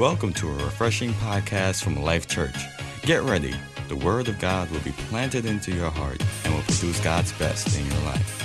[0.00, 2.56] Welcome to a refreshing podcast from Life Church.
[3.02, 3.54] Get ready.
[3.88, 7.78] The Word of God will be planted into your heart and will produce God's best
[7.78, 8.36] in your life.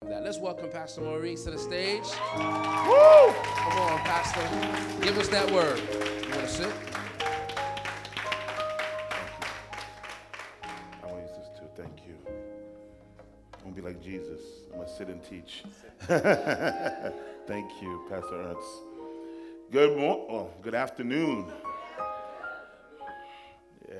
[0.00, 2.04] Let's welcome Pastor Maurice to the stage.
[2.36, 3.32] Woo!
[3.34, 5.04] Come on, Pastor.
[5.04, 5.82] Give us that word.
[14.96, 15.64] Sit and teach.
[17.48, 18.68] Thank you, Pastor Ernst.
[19.72, 20.26] Good morning.
[20.30, 21.46] Oh, good afternoon.
[23.88, 23.96] Yeah,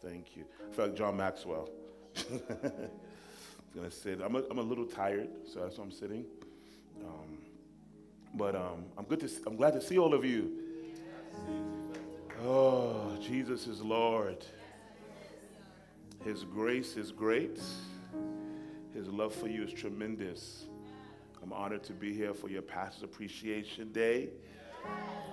[0.00, 0.44] thank you.
[0.70, 1.68] I feel like John Maxwell.
[2.30, 2.40] I'm
[3.74, 4.20] gonna sit.
[4.22, 6.24] I'm a, I'm a little tired, so that's why I'm sitting.
[7.02, 7.38] Um,
[8.34, 9.28] but um, I'm good to.
[9.28, 10.52] See, I'm glad to see all of you.
[12.44, 14.44] Oh, Jesus is Lord.
[16.24, 17.58] His grace is great.
[18.94, 20.66] His love for you is tremendous.
[21.42, 24.30] I'm honored to be here for your Pastor's Appreciation Day.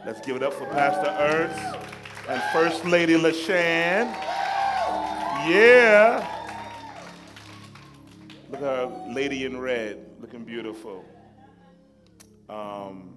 [0.06, 1.78] Let's give it up for Pastor Ernst
[2.30, 4.14] and First Lady LaShan.
[5.50, 6.26] Yeah.
[8.50, 11.04] Look at her, lady in red, looking beautiful.
[12.48, 13.16] Um,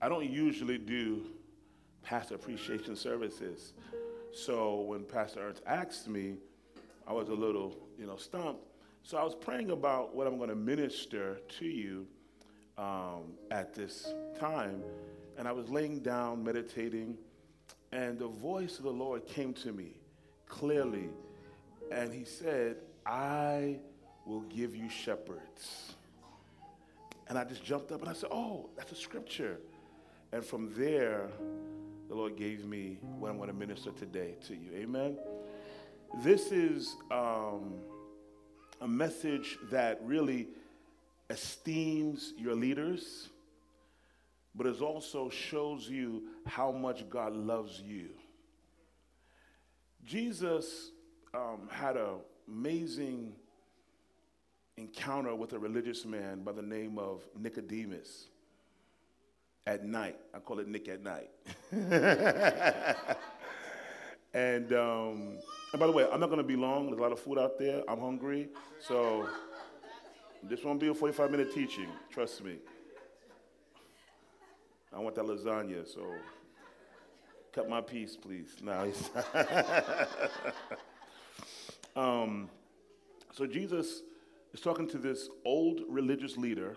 [0.00, 1.26] I don't usually do
[2.02, 3.72] pastor appreciation services.
[4.32, 6.36] So when Pastor Ernst asked me,
[7.06, 8.64] I was a little, you know, stumped.
[9.02, 12.06] So I was praying about what I'm going to minister to you
[12.78, 14.82] um, at this time.
[15.36, 17.16] And I was laying down, meditating,
[17.92, 19.94] and the voice of the Lord came to me
[20.46, 21.08] clearly.
[21.90, 23.78] And he said, I
[24.26, 25.94] will give you shepherds.
[27.28, 29.58] And I just jumped up and I said, Oh, that's a scripture.
[30.32, 31.28] And from there,
[32.10, 34.72] the Lord gave me what I'm going to minister today to you.
[34.74, 35.16] Amen.
[36.24, 37.74] This is um,
[38.80, 40.48] a message that really
[41.30, 43.28] esteems your leaders,
[44.56, 48.08] but it also shows you how much God loves you.
[50.04, 50.90] Jesus
[51.32, 52.16] um, had an
[52.48, 53.34] amazing
[54.76, 58.29] encounter with a religious man by the name of Nicodemus
[59.70, 60.16] at night.
[60.34, 61.30] I call it Nick at night.
[64.34, 65.38] and, um,
[65.72, 66.86] and by the way, I'm not going to be long.
[66.86, 67.84] There's a lot of food out there.
[67.88, 68.48] I'm hungry.
[68.80, 69.28] So
[70.42, 71.86] this won't be a 45 minute teaching.
[72.10, 72.56] Trust me.
[74.92, 76.04] I want that lasagna, so
[77.52, 78.56] cut my piece, please.
[78.64, 78.92] No,
[82.02, 82.50] um,
[83.32, 84.02] so Jesus
[84.52, 86.76] is talking to this old religious leader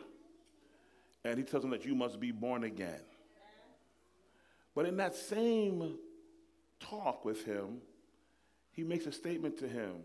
[1.24, 3.02] and he tells him that you must be born again.
[4.76, 5.98] But in that same
[6.80, 7.82] talk with him,
[8.72, 9.98] he makes a statement to him.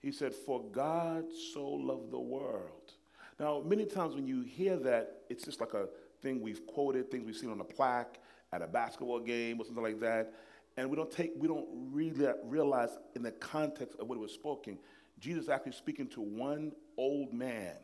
[0.00, 2.92] He said, For God so loved the world.
[3.38, 5.88] Now, many times when you hear that, it's just like a
[6.20, 8.18] thing we've quoted, things we've seen on a plaque
[8.52, 10.32] at a basketball game or something like that.
[10.76, 14.32] And we don't take, we don't really realize in the context of what it was
[14.32, 14.78] spoken.
[15.20, 17.76] Jesus actually speaking to one old man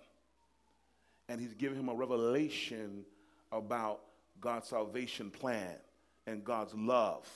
[1.31, 3.05] and he's giving him a revelation
[3.53, 4.01] about
[4.41, 5.77] God's salvation plan
[6.27, 7.29] and God's love.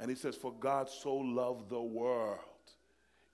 [0.00, 2.38] And he says, For God so loved the world.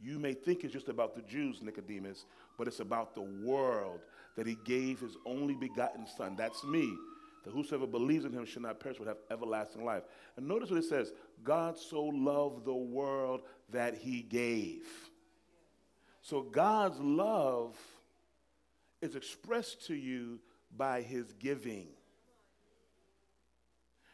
[0.00, 2.26] You may think it's just about the Jews, Nicodemus,
[2.58, 4.00] but it's about the world
[4.36, 6.34] that he gave his only begotten Son.
[6.36, 6.92] That's me.
[7.44, 10.02] That whosoever believes in him shall not perish but have everlasting life.
[10.36, 11.12] And notice what it says
[11.44, 14.82] God so loved the world that he gave.
[16.22, 17.76] So God's love
[19.04, 20.40] is expressed to you
[20.76, 21.88] by his giving.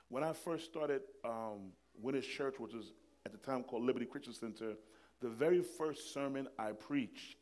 [0.09, 1.71] When I first started um,
[2.03, 2.93] Winners Church, which was
[3.25, 4.75] at the time called Liberty Christian Center,
[5.21, 7.37] the very first sermon I preached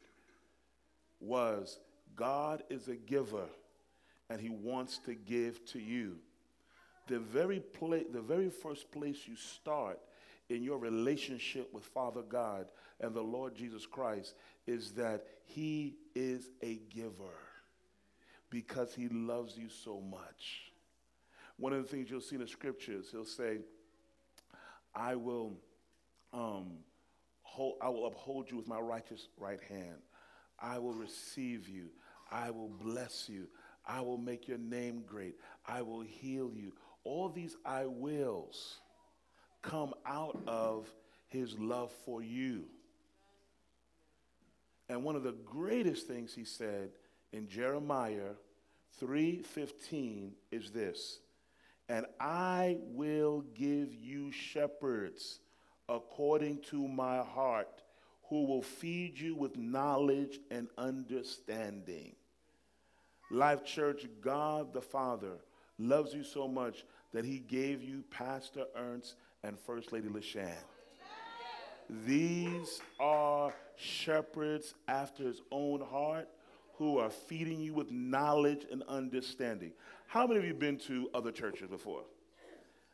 [1.20, 1.80] was
[2.14, 3.46] God is a giver
[4.28, 6.16] and he wants to give to you.
[7.06, 9.98] The very, pla- the very first place you start
[10.50, 12.66] in your relationship with Father God
[13.00, 14.34] and the Lord Jesus Christ
[14.66, 17.38] is that he is a giver
[18.50, 20.72] because he loves you so much.
[21.58, 23.58] One of the things you'll see in the scriptures, he'll say,
[24.94, 25.52] I will,
[26.32, 26.78] um,
[27.42, 30.02] hold, I will uphold you with my righteous right hand.
[30.58, 31.86] I will receive you.
[32.30, 33.48] I will bless you.
[33.86, 35.36] I will make your name great.
[35.66, 36.72] I will heal you.
[37.04, 38.78] All these I wills
[39.62, 40.92] come out of
[41.26, 42.64] his love for you.
[44.88, 46.90] And one of the greatest things he said
[47.32, 48.34] in Jeremiah
[48.98, 51.20] 3:15 is this.
[51.88, 55.40] And I will give you shepherds
[55.88, 57.82] according to my heart
[58.24, 62.14] who will feed you with knowledge and understanding.
[63.30, 65.38] Life Church, God the Father
[65.78, 70.54] loves you so much that he gave you Pastor Ernst and First Lady LaShan.
[72.06, 76.28] These are shepherds after his own heart
[76.74, 79.72] who are feeding you with knowledge and understanding.
[80.06, 82.02] How many of you been to other churches before?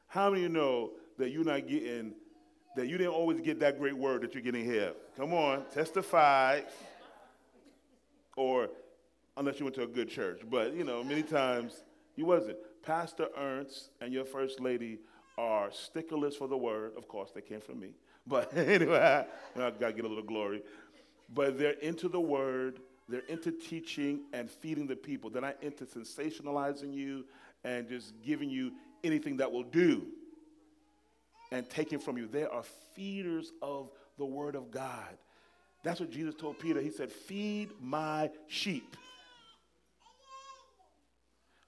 [0.07, 2.15] How many of you know that you're not getting,
[2.77, 4.93] that you didn't always get that great word that you're getting here?
[5.17, 6.61] Come on, testify.
[8.37, 8.69] Or
[9.37, 11.83] unless you went to a good church, but you know, many times
[12.17, 12.59] you wasn't.
[12.83, 14.99] Pastor Ernst and your first lady
[15.37, 16.93] are sticklers for the word.
[16.97, 17.91] Of course, they came from me.
[18.27, 20.63] But anyway, I, got to get a little glory.
[21.35, 25.29] But they're into the word, they're into teaching and feeding the people.
[25.29, 27.27] They're not into sensationalizing you
[27.65, 28.73] and just giving you
[29.03, 30.07] anything that will do
[31.53, 32.27] and taking from you.
[32.27, 32.63] They are
[32.95, 35.19] feeders of the word of God.
[35.83, 36.81] That's what Jesus told Peter.
[36.81, 38.97] He said, Feed my sheep.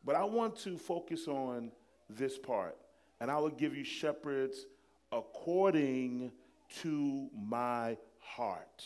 [0.05, 1.71] But I want to focus on
[2.09, 2.77] this part,
[3.21, 4.67] and I will give you shepherds
[5.13, 6.33] according
[6.83, 8.85] to my heart.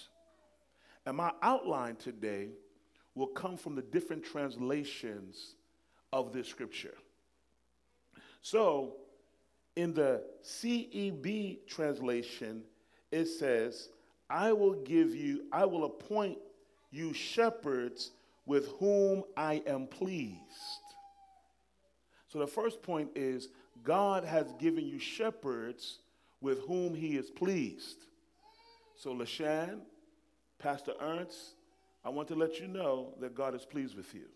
[1.07, 2.51] And my outline today
[3.15, 5.55] will come from the different translations
[6.13, 6.95] of this scripture.
[8.43, 8.97] So,
[9.77, 12.63] in the CEB translation,
[13.11, 13.89] it says,
[14.29, 16.39] I will give you, I will appoint
[16.91, 18.13] you shepherds
[18.47, 20.39] with whom I am pleased.
[22.29, 23.49] So the first point is
[23.83, 25.99] God has given you shepherds
[26.41, 28.05] with whom he is pleased.
[28.97, 29.81] So, LaShan,
[30.59, 31.55] Pastor Ernst,
[32.05, 34.27] I want to let you know that God is pleased with you.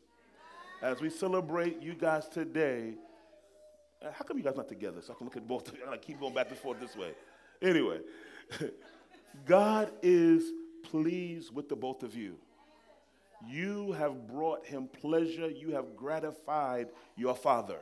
[0.82, 2.94] As we celebrate you guys today,
[4.02, 5.00] uh, how come you guys not together?
[5.00, 5.82] So I can look at both of you.
[5.90, 7.12] I keep going back and forth this way.
[7.62, 8.00] Anyway,
[9.46, 10.44] God is
[10.82, 12.37] pleased with the both of you.
[13.46, 15.48] You have brought him pleasure.
[15.48, 17.78] You have gratified your father.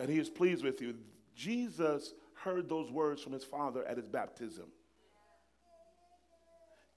[0.00, 0.94] And he is pleased with you.
[1.34, 4.66] Jesus heard those words from his father at his baptism.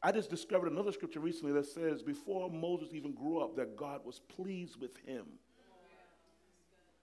[0.02, 4.06] I just discovered another scripture recently that says before Moses even grew up, that God
[4.06, 5.26] was pleased with him.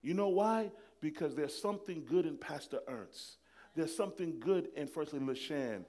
[0.03, 0.71] You know why?
[1.01, 3.39] Because there's something good in Pastor Ernst.
[3.75, 5.85] There's something good in Firstly LaShan.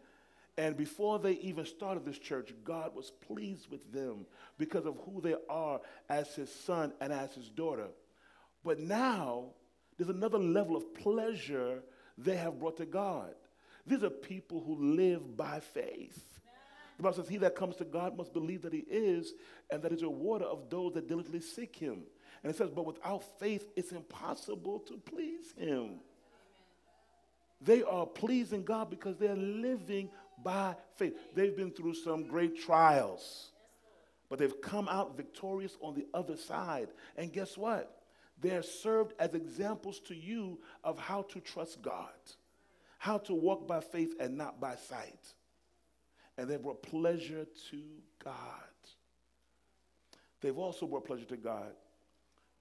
[0.58, 4.26] And before they even started this church, God was pleased with them
[4.58, 7.88] because of who they are as his son and as his daughter.
[8.64, 9.50] But now,
[9.98, 11.84] there's another level of pleasure
[12.18, 13.34] they have brought to God.
[13.88, 16.40] These are people who live by faith.
[16.98, 19.34] The Bible says, He that comes to God must believe that He is,
[19.70, 22.04] and that He's a rewarder of those that diligently seek Him.
[22.44, 26.00] And it says, But without faith, it's impossible to please Him.
[27.62, 30.10] They are pleasing God because they're living
[30.44, 31.16] by faith.
[31.34, 33.52] They've been through some great trials,
[34.30, 36.90] but they've come out victorious on the other side.
[37.18, 37.95] And guess what?
[38.42, 42.10] They're served as examples to you of how to trust God,
[42.98, 45.34] how to walk by faith and not by sight.
[46.38, 47.82] And they brought pleasure to
[48.24, 48.36] God.
[50.42, 51.74] They've also brought pleasure to God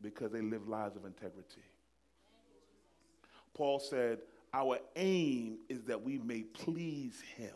[0.00, 1.62] because they live lives of integrity.
[3.52, 4.18] Paul said,
[4.52, 7.54] Our aim is that we may please him.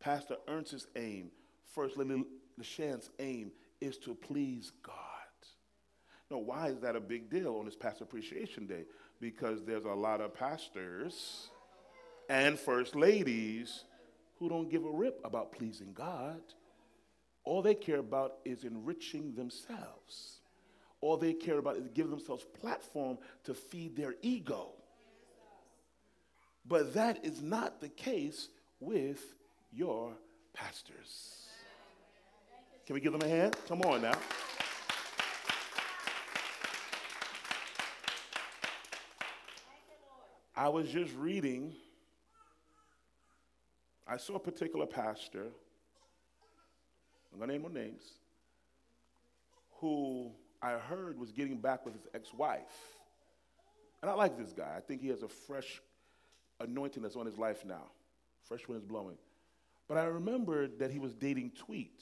[0.00, 1.30] Pastor Ernst's aim,
[1.74, 2.24] First Lady
[2.60, 5.03] LaShan's aim, is to please God.
[6.30, 8.84] Now, why is that a big deal on this Pastor Appreciation Day?
[9.20, 11.48] Because there's a lot of pastors
[12.28, 13.84] and first ladies
[14.38, 16.40] who don't give a rip about pleasing God.
[17.44, 20.40] All they care about is enriching themselves.
[21.00, 24.70] All they care about is giving themselves platform to feed their ego.
[26.66, 28.48] But that is not the case
[28.80, 29.22] with
[29.70, 30.12] your
[30.54, 31.42] pastors.
[32.86, 33.56] Can we give them a hand?
[33.68, 34.16] Come on now.
[40.56, 41.74] I was just reading,
[44.06, 45.46] I saw a particular pastor,
[47.32, 48.04] I'm going to name no names,
[49.80, 50.30] who
[50.62, 53.00] I heard was getting back with his ex wife.
[54.00, 54.74] And I like this guy.
[54.76, 55.82] I think he has a fresh
[56.60, 57.90] anointing that's on his life now.
[58.44, 59.16] Fresh wind is blowing.
[59.88, 62.00] But I remembered that he was dating Tweet.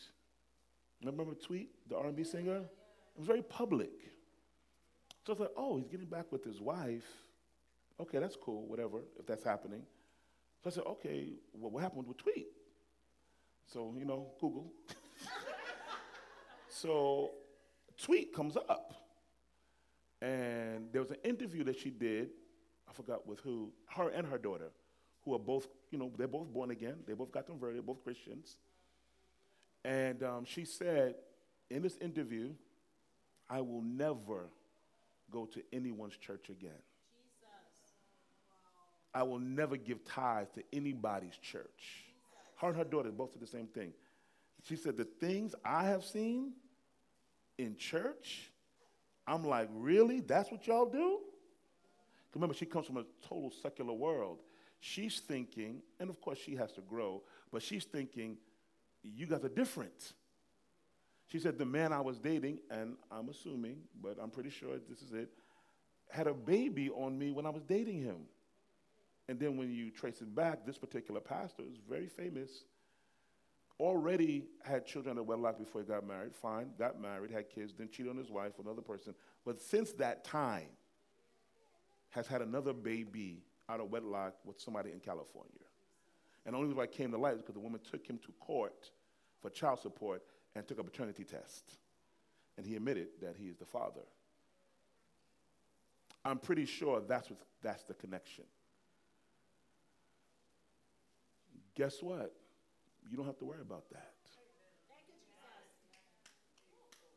[1.02, 2.58] Remember Tweet, the R&B singer?
[2.58, 3.92] It was very public.
[5.26, 7.06] So I thought, oh, he's getting back with his wife.
[8.02, 9.82] Okay, that's cool, whatever, if that's happening.
[10.62, 12.48] So I said, okay, well, what happened with Tweet?
[13.72, 14.72] So, you know, Google.
[16.68, 17.30] so,
[18.02, 18.92] Tweet comes up.
[20.20, 22.30] And there was an interview that she did,
[22.88, 24.72] I forgot with who, her and her daughter,
[25.24, 26.96] who are both, you know, they're both born again.
[27.06, 28.56] They both got converted, both Christians.
[29.84, 31.14] And um, she said
[31.70, 32.50] in this interview,
[33.48, 34.48] I will never
[35.30, 36.80] go to anyone's church again.
[39.14, 42.04] I will never give tithes to anybody's church.
[42.56, 43.92] Her and her daughter both said the same thing.
[44.64, 46.52] She said, The things I have seen
[47.58, 48.50] in church,
[49.26, 50.20] I'm like, really?
[50.20, 51.20] That's what y'all do?
[52.34, 54.38] Remember, she comes from a total secular world.
[54.80, 58.38] She's thinking, and of course she has to grow, but she's thinking,
[59.02, 60.14] you guys are different.
[61.28, 65.02] She said, the man I was dating, and I'm assuming, but I'm pretty sure this
[65.02, 65.30] is it,
[66.10, 68.22] had a baby on me when I was dating him.
[69.28, 72.64] And then when you trace it back, this particular pastor is very famous.
[73.80, 76.34] Already had children at wedlock before he got married.
[76.34, 79.14] Fine, got married, had kids, then cheated on his wife with another person.
[79.44, 80.68] But since that time,
[82.10, 85.50] has had another baby out of wedlock with somebody in California.
[86.44, 88.18] And the only reason why it came to light is because the woman took him
[88.18, 88.90] to court
[89.40, 90.22] for child support
[90.54, 91.78] and took a paternity test.
[92.58, 94.02] And he admitted that he is the father.
[96.24, 98.44] I'm pretty sure that's, what, that's the connection.
[101.74, 102.34] Guess what?
[103.10, 104.12] You don't have to worry about that.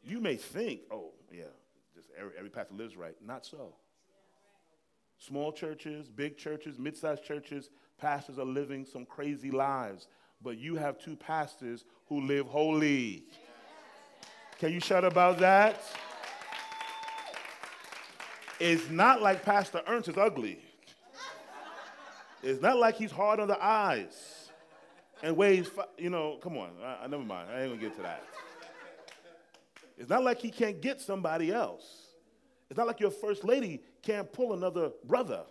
[0.03, 1.43] You may think, oh, yeah,
[1.95, 3.15] just every, every pastor lives right.
[3.25, 3.73] Not so.
[5.17, 10.07] Small churches, big churches, mid sized churches, pastors are living some crazy lives.
[10.41, 13.23] But you have two pastors who live holy.
[14.59, 15.81] Can you shout about that?
[18.59, 20.59] It's not like Pastor Ernst is ugly.
[22.43, 24.34] It's not like he's hard on the eyes
[25.23, 27.49] and weighs, you know, come on, I, I, never mind.
[27.49, 28.23] I ain't gonna get to that.
[29.97, 31.83] It's not like he can't get somebody else.
[32.69, 35.43] It's not like your first lady can't pull another brother.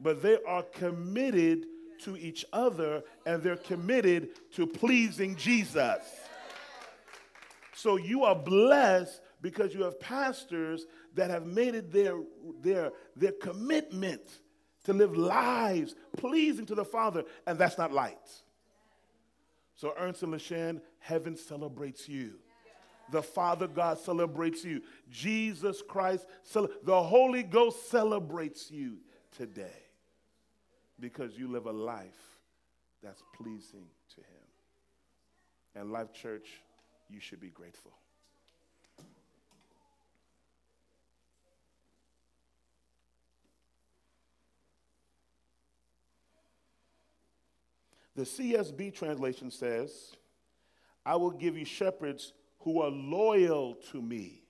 [0.00, 1.66] But they are committed
[2.04, 6.02] to each other and they're committed to pleasing Jesus.
[7.74, 12.20] So you are blessed because you have pastors that have made it their,
[12.62, 14.22] their, their commitment
[14.88, 18.16] to live lives pleasing to the Father, and that's not light.
[19.74, 22.36] So, Ernst and heaven celebrates you.
[23.12, 24.80] The Father God celebrates you.
[25.10, 26.26] Jesus Christ,
[26.82, 28.96] the Holy Ghost celebrates you
[29.36, 29.84] today
[30.98, 32.40] because you live a life
[33.02, 34.46] that's pleasing to Him.
[35.74, 36.48] And Life Church,
[37.10, 37.92] you should be grateful.
[48.18, 50.16] The CSB translation says,
[51.06, 54.42] I will give you shepherds who are loyal to me.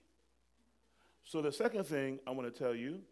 [1.22, 3.02] So, the second thing I want to tell you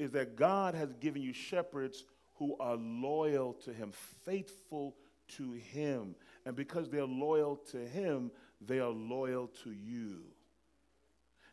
[0.00, 2.02] is that God has given you shepherds
[2.34, 3.92] who are loyal to Him,
[4.24, 4.96] faithful
[5.36, 6.16] to Him.
[6.46, 10.22] And because they're loyal to Him, they are loyal to you.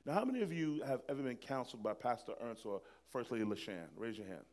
[0.08, 3.46] Now, how many of you have ever been counseled by Pastor Ernst or First Lady
[3.46, 3.90] LaShan?
[3.96, 4.46] Raise your hand.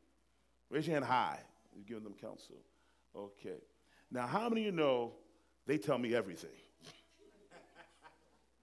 [0.68, 1.40] Raise your hand high.
[1.74, 2.56] You're giving them counsel.
[3.16, 3.56] Okay.
[4.10, 5.12] Now, how many of you know
[5.66, 6.50] they tell me everything?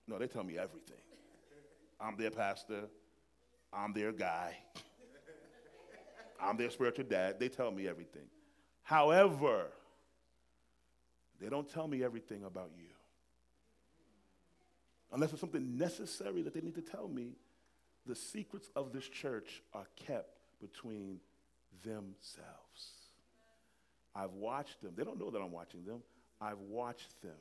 [0.08, 0.98] No, they tell me everything.
[2.00, 2.90] I'm their pastor.
[3.72, 4.58] I'm their guy.
[6.42, 7.40] I'm their spiritual dad.
[7.40, 8.28] They tell me everything.
[8.84, 9.68] However,
[11.40, 12.90] they don't tell me everything about you.
[15.12, 17.34] Unless it's something necessary that they need to tell me,
[18.06, 21.20] the secrets of this church are kept between
[21.84, 23.03] themselves.
[24.16, 24.94] I've watched them.
[24.96, 26.02] They don't know that I'm watching them.
[26.40, 27.32] I've watched them.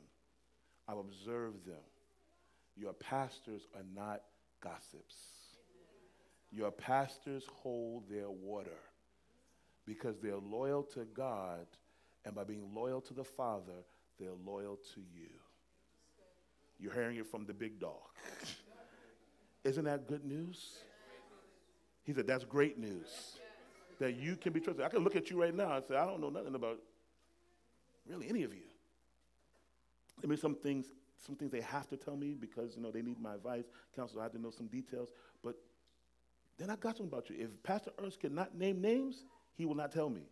[0.87, 1.83] I've observed them.
[2.75, 4.21] Your pastors are not
[4.61, 5.15] gossips.
[6.51, 8.79] Your pastors hold their water
[9.85, 11.65] because they're loyal to God,
[12.25, 13.83] and by being loyal to the Father,
[14.19, 15.29] they're loyal to you.
[16.79, 18.01] You're hearing it from the big dog.
[19.63, 20.77] Isn't that good news?
[22.03, 23.37] He said, That's great news.
[24.03, 24.83] That you can be trusted.
[24.83, 26.77] I can look at you right now and say, I don't know nothing about
[28.05, 28.63] really any of you.
[30.21, 30.87] May be some things
[31.25, 33.63] some things they have to tell me because, you know, they need my advice,
[33.95, 35.07] counsel, I have to know some details.
[35.41, 35.55] But
[36.57, 37.37] then I got something about you.
[37.39, 39.23] If Pastor Ernst cannot name names,
[39.55, 40.23] he will not tell me.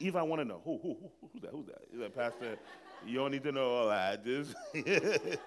[0.00, 1.82] Even I want to know, who, who, who, who's that, who's that?
[1.92, 2.58] Is that Pastor?
[3.06, 4.24] you don't need to know all that.
[4.24, 4.56] Just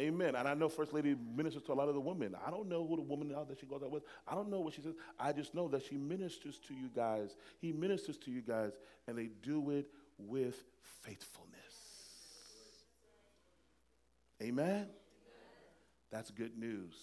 [0.00, 0.34] Amen.
[0.34, 2.34] And I know First Lady ministers to a lot of the women.
[2.46, 4.04] I don't know who the woman that she goes out with.
[4.26, 4.94] I don't know what she says.
[5.20, 7.36] I just know that she ministers to you guys.
[7.60, 8.72] He ministers to you guys,
[9.06, 9.86] and they do it
[10.18, 10.64] with
[11.02, 11.50] faithfulness.
[14.42, 14.88] Amen?
[16.10, 16.94] That's good news.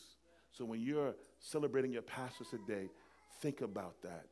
[0.51, 2.89] So when you're celebrating your pastors today,
[3.39, 4.25] think about that.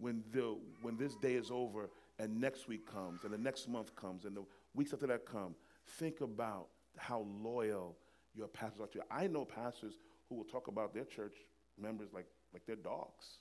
[0.00, 3.94] when, the, when this day is over and next week comes and the next month
[3.94, 5.54] comes and the weeks after that come,
[5.98, 7.96] think about how loyal
[8.34, 9.04] your pastors are to you.
[9.10, 9.94] I know pastors
[10.28, 11.34] who will talk about their church
[11.80, 13.38] members like, like they're dogs.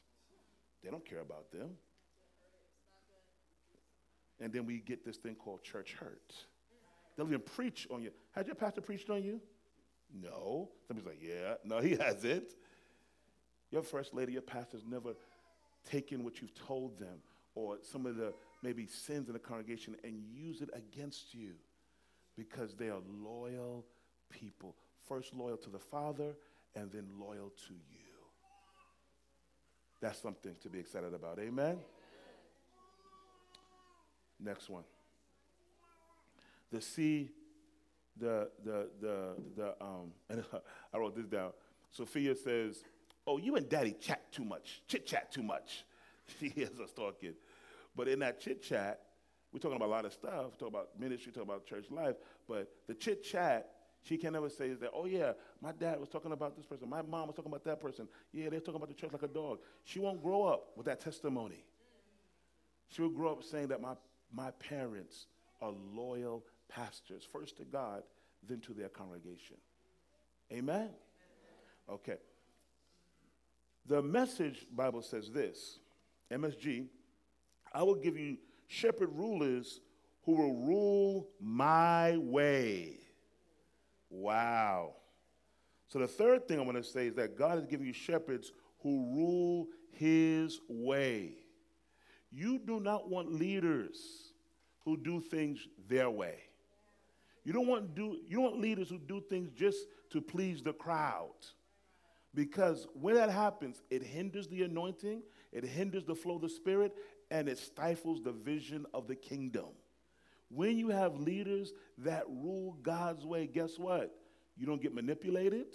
[0.84, 1.72] They don't care about them.
[4.40, 6.34] And then we get this thing called church hurt.
[7.18, 8.12] They'll even preach on you.
[8.32, 9.42] Has your pastor preached on you?
[10.14, 10.70] No.
[10.88, 11.56] Somebody's like, yeah.
[11.66, 12.54] No, he hasn't.
[13.72, 15.14] Your first lady, your pastor's never
[15.90, 17.20] taken what you've told them
[17.56, 21.52] or some of the maybe sins in the congregation and use it against you
[22.40, 23.86] because they are loyal
[24.30, 24.74] people.
[25.10, 26.38] First loyal to the Father
[26.74, 28.16] and then loyal to you.
[30.02, 31.38] That's something to be excited about.
[31.40, 31.80] Amen?
[34.40, 34.84] Next one.
[36.72, 37.30] The C,
[38.18, 40.42] the, the, the, the, um, and
[40.94, 41.52] I wrote this down.
[41.92, 42.84] Sophia says,
[43.28, 45.84] Oh, you and daddy chat too much, chit chat too much.
[46.40, 47.34] She hears us talking.
[47.96, 49.02] But in that chit chat,
[49.52, 52.16] we're talking about a lot of stuff, talk about ministry, talk about church life,
[52.48, 53.72] but the chit chat,
[54.04, 57.02] she can never say that, oh yeah, my dad was talking about this person, my
[57.02, 58.08] mom was talking about that person.
[58.32, 59.60] Yeah, they're talking about the church like a dog.
[59.84, 61.66] She won't grow up with that testimony.
[62.90, 63.94] She will grow up saying that my,
[64.34, 65.28] my parents
[65.62, 68.04] are loyal pastors, first to God,
[68.48, 69.58] then to their congregation.
[70.52, 70.90] Amen?
[71.90, 72.18] Okay.
[73.86, 75.80] The message Bible says this
[76.32, 76.86] MSG,
[77.74, 78.38] I will give you
[78.70, 79.82] shepherd rulers
[80.24, 83.00] who will rule my way.
[84.10, 84.94] Wow.
[85.88, 88.52] So the third thing I want to say is that God is giving you shepherds
[88.82, 91.34] who rule his way.
[92.32, 94.34] You do not want leaders
[94.86, 96.38] who do things their way.
[97.44, 100.74] You don't want do you don't want leaders who do things just to please the
[100.74, 101.34] crowd.
[102.36, 106.94] Because when that happens, it hinders the anointing, it hinders the flow of the Spirit,
[107.32, 109.70] and it stifles the vision of the kingdom.
[110.50, 114.16] When you have leaders that rule God's way, guess what?
[114.58, 115.68] You don't get manipulated,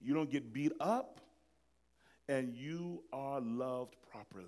[0.00, 1.20] you don't get beat up,
[2.28, 4.46] and you are loved properly.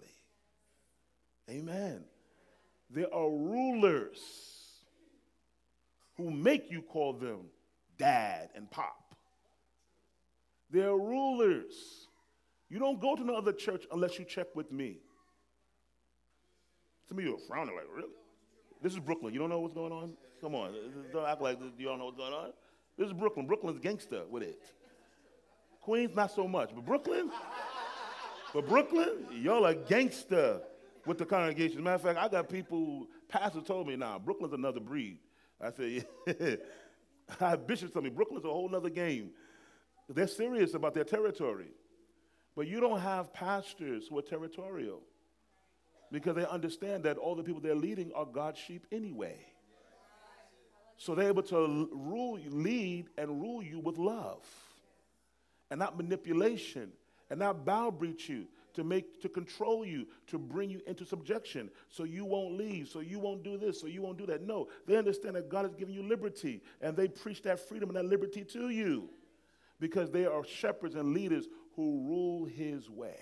[1.50, 2.04] Amen.
[2.90, 4.18] There are rulers
[6.16, 7.46] who make you call them
[7.98, 9.14] dad and pop.
[10.70, 12.08] There are rulers.
[12.68, 14.98] You don't go to no other church unless you check with me.
[17.08, 18.08] Some of you are frowning like, really?
[18.82, 19.32] This is Brooklyn.
[19.32, 20.12] You don't know what's going on?
[20.40, 20.74] Come on.
[21.12, 22.52] Don't act like you don't know what's going on.
[22.98, 23.46] This is Brooklyn.
[23.46, 24.62] Brooklyn's gangster with it.
[25.80, 26.70] Queens, not so much.
[26.74, 27.30] But Brooklyn,
[28.52, 30.60] but Brooklyn, y'all are gangster
[31.06, 31.82] with the congregation.
[31.82, 35.18] Matter of fact, I got people, pastor told me, now, nah, Brooklyn's another breed.
[35.60, 36.56] I said, yeah.
[37.40, 39.30] I have bishops tell me, Brooklyn's a whole nother game.
[40.08, 41.72] They're serious about their territory.
[42.54, 45.00] But you don't have pastors who are territorial
[46.14, 49.34] because they understand that all the people they're leading are God's sheep anyway.
[50.96, 54.46] So they're able to rule, lead, and rule you with love
[55.72, 56.92] and not manipulation
[57.30, 61.68] and not bow breach you to make to control you to bring you into subjection.
[61.88, 62.86] So you won't leave.
[62.86, 63.80] So you won't do this.
[63.80, 64.46] So you won't do that.
[64.46, 67.96] No they understand that god has given you liberty and they preach that freedom and
[67.96, 69.08] that liberty to you
[69.80, 73.18] because they are shepherds and leaders who rule his way.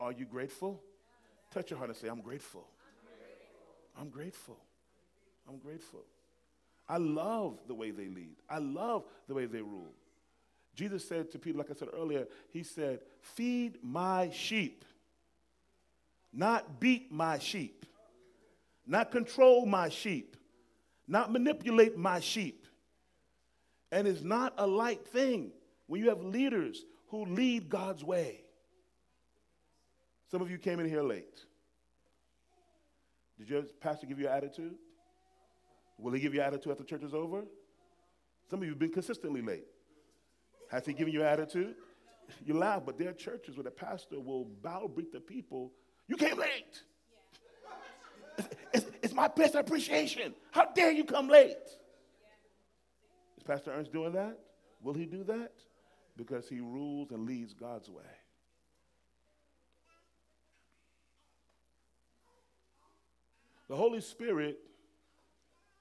[0.00, 0.82] Are you grateful
[1.50, 2.66] touch your heart and say i'm grateful.
[4.00, 4.56] I'm grateful.
[5.48, 6.04] I'm grateful.
[6.88, 8.36] I love the way they lead.
[8.48, 9.92] I love the way they rule.
[10.74, 14.84] Jesus said to Peter, like I said earlier, he said, Feed my sheep,
[16.32, 17.84] not beat my sheep,
[18.86, 20.36] not control my sheep,
[21.06, 22.66] not manipulate my sheep.
[23.92, 25.50] And it's not a light thing
[25.86, 28.39] when you have leaders who lead God's way.
[30.30, 31.44] Some of you came in here late.
[33.38, 34.74] Did your pastor give you an attitude?
[35.98, 37.44] Will he give you an attitude after church is over?
[38.48, 39.66] Some of you have been consistently late.
[40.70, 41.74] Has he given you an attitude?
[42.44, 45.72] You laugh, but there are churches where the pastor will bow break the people.
[46.06, 46.82] You came late.
[48.38, 50.34] It's, it's, it's, my best appreciation.
[50.52, 51.56] How dare you come late?
[53.36, 54.38] Is Pastor Ernst doing that?
[54.82, 55.52] Will he do that?
[56.16, 58.04] Because he rules and leads God's way.
[63.70, 64.58] The Holy Spirit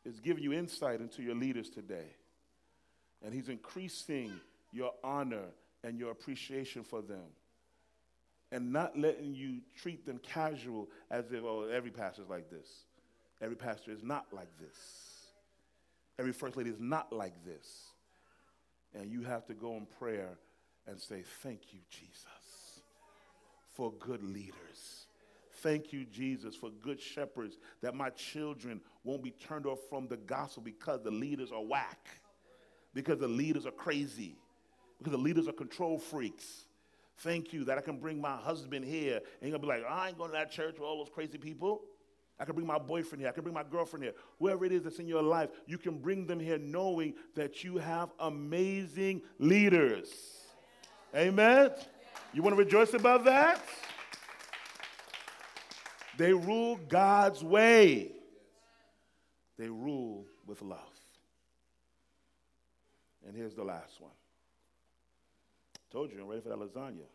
[0.05, 2.05] is giving you insight into your leaders today.
[3.25, 4.31] And he's increasing
[4.71, 5.45] your honor
[5.83, 7.25] and your appreciation for them.
[8.51, 12.69] And not letting you treat them casual as if, oh, every pastor is like this.
[13.41, 14.77] Every pastor is not like this.
[16.19, 17.85] Every first lady is not like this.
[18.93, 20.37] And you have to go in prayer
[20.85, 22.83] and say, Thank you, Jesus.
[23.73, 25.07] for good leaders.
[25.61, 30.17] Thank you, Jesus, for good shepherds that my children won't be turned off from the
[30.17, 32.07] gospel because the leaders are whack,
[32.93, 34.35] because the leaders are crazy,
[34.97, 36.65] because the leaders are control freaks.
[37.17, 40.07] Thank you that I can bring my husband here and he's gonna be like, I
[40.07, 41.81] ain't going to that church with all those crazy people.
[42.39, 43.29] I can bring my boyfriend here.
[43.29, 44.13] I can bring my girlfriend here.
[44.39, 47.77] Whoever it is that's in your life, you can bring them here knowing that you
[47.77, 50.09] have amazing leaders.
[51.13, 51.71] Amen.
[52.31, 53.61] You want to rejoice about that?
[56.19, 58.11] They rule God's way.
[59.57, 60.79] They rule with love.
[63.25, 64.11] And here's the last one.
[65.89, 67.07] Told you, I'm ready for that lasagna.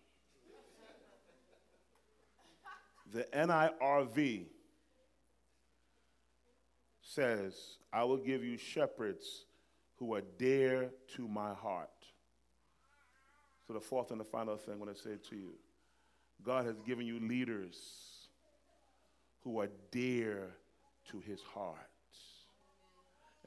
[3.13, 4.47] The NIRV
[7.03, 7.55] says,
[7.93, 9.45] I will give you shepherds
[9.97, 11.91] who are dear to my heart.
[13.67, 15.53] So, the fourth and the final thing I want to say to you
[16.43, 18.14] God has given you leaders
[19.45, 20.49] who are dear
[21.11, 21.77] to his heart,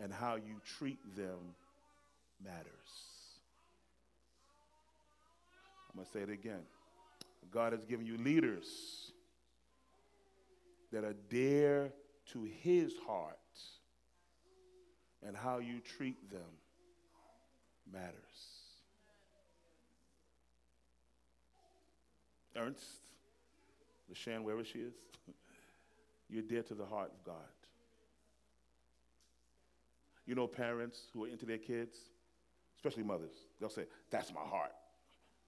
[0.02, 1.56] and how you treat them
[2.44, 2.66] matters.
[5.90, 6.62] I'm going to say it again.
[7.52, 9.12] God has given you leaders
[10.92, 11.92] that are dear
[12.34, 13.38] to his heart,
[15.26, 16.42] and how you treat them
[17.92, 18.14] matters.
[22.56, 22.84] Ernst,
[24.12, 24.94] LaShan, wherever she is,
[26.30, 27.36] you're dear to the heart of God.
[30.26, 31.98] You know, parents who are into their kids,
[32.76, 34.74] especially mothers, they'll say, That's my heart.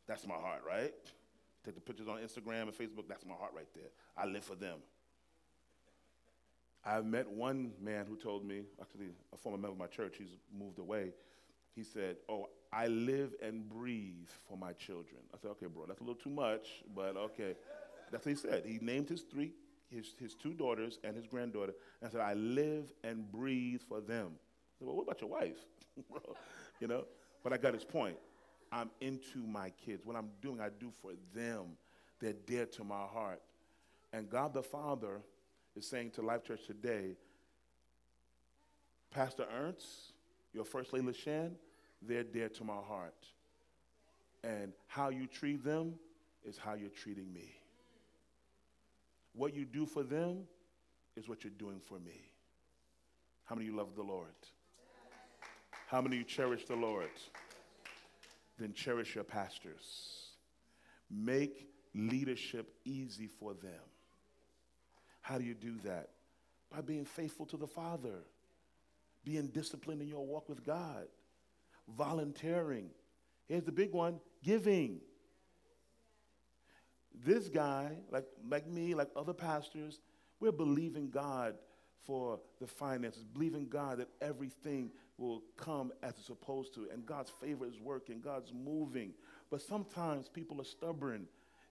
[0.07, 0.93] That's my heart, right?
[1.65, 3.89] Take the pictures on Instagram and Facebook, that's my heart right there.
[4.17, 4.79] I live for them.
[6.85, 10.37] I've met one man who told me, actually, a former member of my church, he's
[10.57, 11.11] moved away.
[11.75, 15.21] He said, Oh, I live and breathe for my children.
[15.33, 17.55] I said, Okay, bro, that's a little too much, but okay.
[18.11, 18.63] That's what he said.
[18.65, 19.51] He named his three,
[19.93, 24.31] his, his two daughters and his granddaughter, and said, I live and breathe for them.
[24.31, 25.57] I said, Well, what about your wife?
[26.79, 27.05] you know?
[27.43, 28.17] But I got his point.
[28.71, 30.05] I'm into my kids.
[30.05, 31.77] What I'm doing, I do for them.
[32.19, 33.41] They're dear to my heart.
[34.13, 35.21] And God the Father
[35.75, 37.15] is saying to Life Church today,
[39.11, 40.13] Pastor Ernst,
[40.53, 41.51] your First Lady LaShan,
[42.01, 43.25] they're dear to my heart.
[44.43, 45.95] And how you treat them
[46.43, 47.58] is how you're treating me.
[49.33, 50.43] What you do for them
[51.15, 52.31] is what you're doing for me.
[53.45, 54.27] How many of you love the Lord?
[55.87, 57.09] How many of you cherish the Lord?
[58.57, 60.33] Then cherish your pastors.
[61.09, 63.81] Make leadership easy for them.
[65.21, 66.09] How do you do that?
[66.69, 68.23] By being faithful to the Father,
[69.23, 71.07] being disciplined in your walk with God,
[71.97, 72.89] volunteering.
[73.47, 75.01] Here's the big one giving.
[77.25, 79.99] This guy, like, like me, like other pastors,
[80.39, 81.55] we're believing God
[82.05, 87.29] for the finances, believing God that everything will come as it's supposed to, and God's
[87.29, 89.13] favor is working, God's moving.
[89.51, 91.27] But sometimes people are stubborn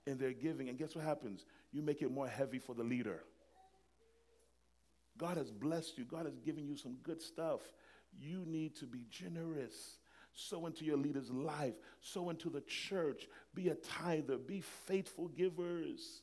[0.07, 1.45] in their giving, and guess what happens?
[1.73, 3.25] You make it more heavy for the leader.
[5.17, 7.61] God has blessed you, God has given you some good stuff.
[8.21, 9.99] You need to be generous.
[10.41, 16.23] Sow into your leader's life, sow into the church, be a tither, be faithful givers.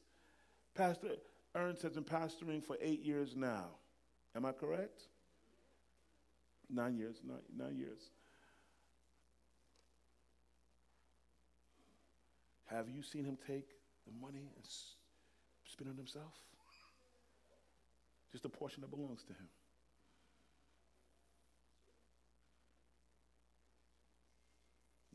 [0.73, 1.09] Pastor
[1.53, 3.65] Ernst has been pastoring for eight years now.
[4.33, 5.01] Am I correct?
[6.69, 7.99] Nine years, nine, nine years.
[12.67, 13.67] Have you seen him take
[14.07, 14.65] the money and
[15.65, 16.31] spend it himself?
[18.31, 19.49] Just a portion that belongs to him.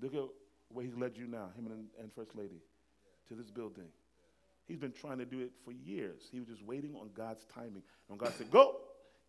[0.01, 0.23] Look at
[0.69, 2.63] where he's led you now, him and, and First Lady,
[3.29, 3.89] to this building.
[4.67, 6.29] He's been trying to do it for years.
[6.31, 7.83] He was just waiting on God's timing.
[8.09, 8.77] And when God said, Go,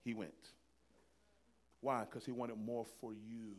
[0.04, 0.32] he went.
[1.82, 2.02] Why?
[2.02, 3.56] Because he wanted more for you.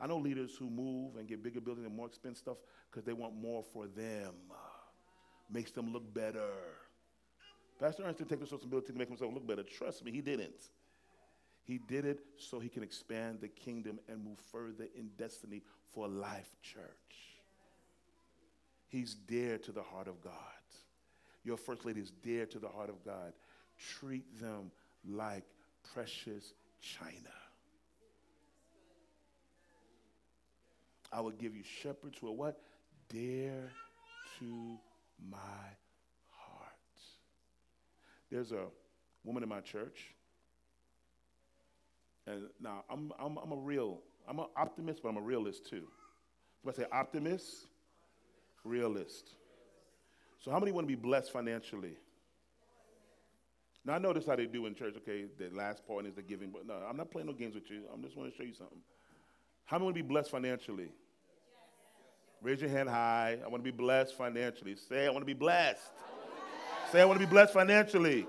[0.00, 2.56] I know leaders who move and get bigger buildings and more expensive stuff
[2.90, 4.34] because they want more for them.
[5.50, 6.48] Makes them look better.
[7.78, 9.62] Pastor Ernst didn't take the responsibility to make himself look better.
[9.62, 10.70] Trust me, he didn't.
[11.64, 16.06] He did it so he can expand the kingdom and move further in destiny for
[16.06, 16.82] Life Church.
[18.86, 20.32] He's dear to the heart of God.
[21.42, 23.32] Your first lady is dear to the heart of God.
[23.78, 24.70] Treat them
[25.08, 25.44] like
[25.94, 27.34] precious china.
[31.10, 32.60] I will give you shepherds who are what?
[33.08, 33.70] Dear
[34.38, 34.78] to
[35.30, 35.36] my
[36.28, 36.72] heart.
[38.30, 38.66] There's a
[39.24, 40.14] woman in my church
[42.26, 45.86] and now I'm, I'm, I'm a real, I'm an optimist, but I'm a realist too.
[46.66, 47.66] I say optimist,
[48.64, 49.34] Realist.
[50.40, 51.96] So, how many want to be blessed financially?
[53.84, 54.94] Now, I know this how they do in church.
[54.96, 57.70] Okay, the last point is the giving, but no, I'm not playing no games with
[57.70, 57.82] you.
[57.92, 58.78] I'm just want to show you something.
[59.66, 60.88] How many want to be blessed financially?
[62.40, 63.38] Raise your hand high.
[63.44, 64.76] I want to be blessed financially.
[64.76, 65.80] Say, I want to be blessed.
[66.90, 68.26] Say, I want to be blessed financially.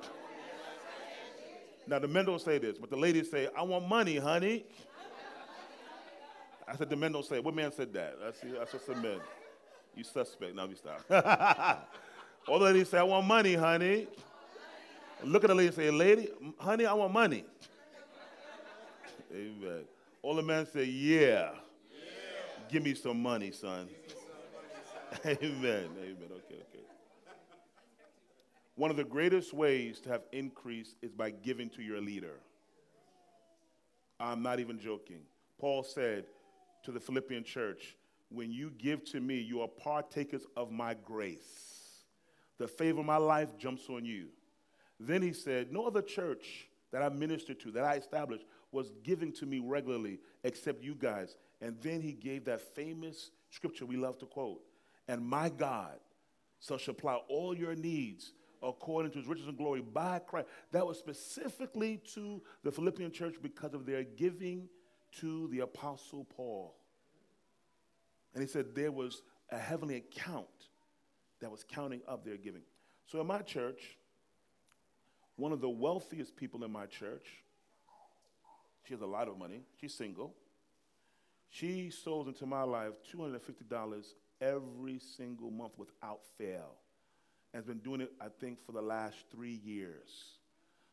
[1.87, 4.65] Now, the men don't say this, but the ladies say, I want money, honey.
[6.67, 7.39] I said, the men don't say.
[7.39, 8.15] What man said that?
[8.19, 9.19] That's, that's what the men.
[9.95, 10.55] You suspect.
[10.55, 11.01] Now we stop.
[12.47, 14.07] All the ladies say, I want money, honey.
[15.23, 17.45] Look at the lady and say, lady, honey, I want money.
[19.31, 19.83] Amen.
[20.21, 21.21] All the men say, yeah.
[21.21, 21.51] yeah.
[22.69, 23.87] Give me some money, son.
[25.25, 25.39] Amen.
[25.43, 26.29] Amen.
[26.31, 26.83] Okay, okay.
[28.75, 32.41] One of the greatest ways to have increase is by giving to your leader.
[34.19, 35.21] I'm not even joking.
[35.57, 36.25] Paul said
[36.83, 37.95] to the Philippian church,
[38.29, 42.03] When you give to me, you are partakers of my grace.
[42.57, 44.27] The favor of my life jumps on you.
[44.99, 49.31] Then he said, No other church that I ministered to, that I established, was giving
[49.33, 51.37] to me regularly except you guys.
[51.61, 54.61] And then he gave that famous scripture we love to quote
[55.07, 55.97] And my God
[56.59, 58.33] shall supply all your needs
[58.65, 60.47] according to his riches and glory by Christ.
[60.71, 64.67] That was specifically to the Philippian church because of their giving
[65.19, 66.75] to the Apostle Paul.
[68.33, 70.47] And he said there was a heavenly account
[71.39, 72.63] that was counting up their giving.
[73.05, 73.97] So in my church,
[75.35, 77.27] one of the wealthiest people in my church,
[78.83, 80.33] she has a lot of money, she's single.
[81.49, 84.05] She sows into my life $250
[84.41, 86.75] every single month without fail
[87.55, 90.09] has been doing it, I think, for the last three years.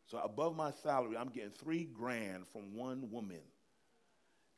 [0.06, 3.40] So above my salary, I'm getting three grand from one woman.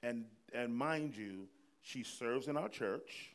[0.03, 1.49] And, and mind you,
[1.81, 3.31] she serves in our church.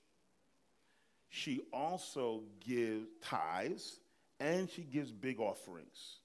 [1.30, 4.00] She also gives tithes
[4.40, 6.18] and she gives big offerings.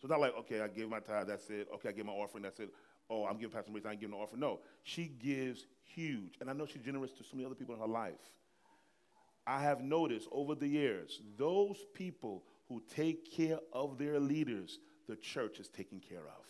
[0.00, 1.68] So not like, okay, I give my tithe, that's it.
[1.74, 2.70] Okay, I give my offering, that's it.
[3.10, 4.40] Oh, I'm giving Pastor Maurice, I ain't giving an offering.
[4.40, 6.38] No, she gives huge.
[6.40, 8.20] And I know she's generous to so many other people in her life.
[9.50, 15.16] I have noticed over the years, those people who take care of their leaders, the
[15.16, 16.44] church is taken care of.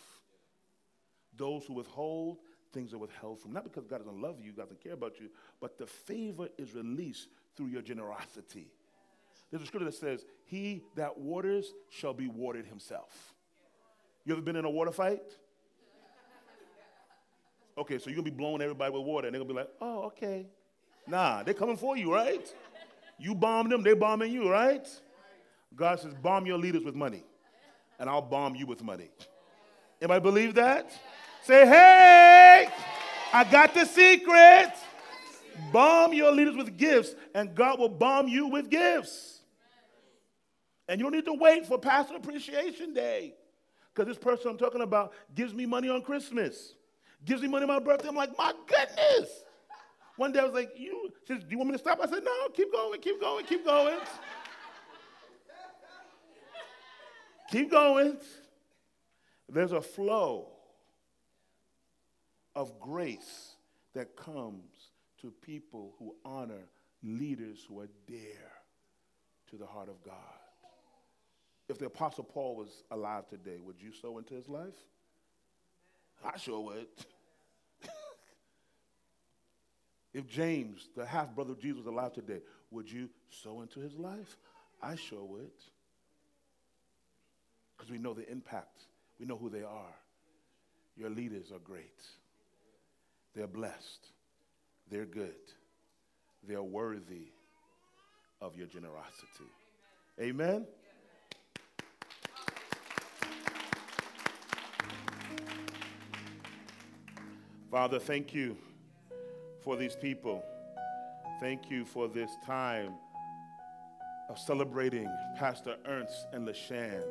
[1.35, 2.37] Those who withhold,
[2.71, 3.53] things are withheld from.
[3.53, 6.75] Not because God doesn't love you, God doesn't care about you, but the favor is
[6.75, 8.67] released through your generosity.
[9.49, 13.33] There's a scripture that says, He that waters shall be watered himself.
[14.25, 15.23] You ever been in a water fight?
[17.79, 20.03] Okay, so you're gonna be blowing everybody with water, and they're gonna be like, oh,
[20.03, 20.45] okay.
[21.07, 22.53] Nah, they're coming for you, right?
[23.21, 24.87] You bomb them, they bombing you, right?
[25.75, 27.23] God says, bomb your leaders with money,
[27.99, 29.09] and I'll bomb you with money.
[30.01, 30.91] Anybody believe that?
[31.43, 32.67] Say, hey,
[33.31, 34.73] I got the secret.
[35.71, 39.41] Bomb your leaders with gifts, and God will bomb you with gifts.
[40.87, 43.35] And you don't need to wait for Pastor Appreciation Day.
[43.93, 46.73] Because this person I'm talking about gives me money on Christmas,
[47.23, 48.07] gives me money on my birthday.
[48.07, 49.43] I'm like, my goodness.
[50.17, 51.99] One day I was like, you, says, do you want me to stop?
[52.01, 53.97] I said, no, keep going, keep going, keep going.
[57.49, 58.17] keep going.
[59.49, 60.49] There's a flow
[62.55, 63.55] of grace
[63.93, 64.71] that comes
[65.21, 66.67] to people who honor
[67.03, 68.51] leaders who are dear
[69.49, 70.15] to the heart of God.
[71.69, 74.75] If the Apostle Paul was alive today, would you sow into his life?
[76.23, 76.87] I sure would.
[80.13, 83.95] If James, the half brother of Jesus, was alive today, would you sow into his
[83.95, 84.37] life?
[84.81, 85.51] I sure would.
[87.77, 88.83] Because we know the impact,
[89.19, 89.95] we know who they are.
[90.97, 92.01] Your leaders are great,
[93.33, 94.07] they're blessed,
[94.89, 95.33] they're good,
[96.47, 97.29] they're worthy
[98.41, 99.49] of your generosity.
[100.19, 100.67] Amen?
[107.71, 108.57] Father, thank you
[109.63, 110.43] for these people.
[111.39, 112.93] Thank you for this time
[114.29, 117.03] of celebrating Pastor Ernst and LaShan.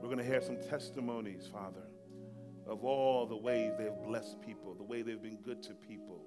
[0.00, 1.86] We're going to hear some testimonies, Father,
[2.66, 6.20] of all the ways they've blessed people, the way they've been good to people.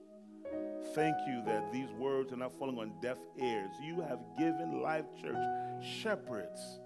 [0.96, 3.72] Thank you that these words are not falling on deaf ears.
[3.82, 5.38] You have given Life Church
[5.84, 6.80] shepherds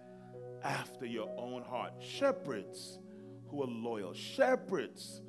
[0.63, 2.99] after your own heart, shepherds
[3.47, 5.21] who are loyal, shepherds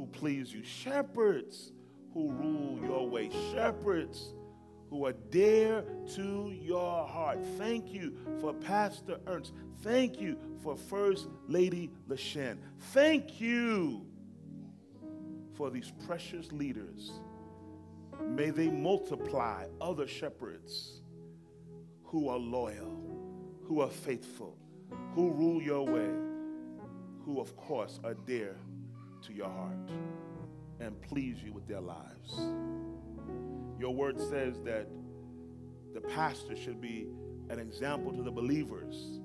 [0.00, 1.72] who please you, shepherds
[2.14, 4.32] who rule your way, shepherds
[4.88, 5.84] who are dear
[6.14, 7.38] to your heart.
[7.58, 9.52] Thank you for Pastor Ernst.
[9.82, 12.56] Thank you for First Lady LaShan.
[12.92, 14.06] Thank you
[15.54, 17.20] for these precious leaders
[18.28, 21.02] May they multiply other shepherds
[22.04, 23.00] who are loyal,
[23.64, 24.56] who are faithful,
[25.14, 26.10] who rule your way,
[27.24, 28.56] who, of course, are dear
[29.22, 29.76] to your heart
[30.80, 32.40] and please you with their lives.
[33.78, 34.88] Your word says that
[35.94, 37.06] the pastor should be
[37.48, 39.20] an example to the believers